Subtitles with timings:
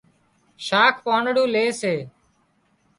[0.65, 1.95] شاک پانڙون لي سي